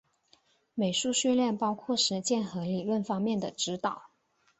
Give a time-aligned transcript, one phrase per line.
[0.73, 4.09] 美术训练包括实践和理论方面的指导。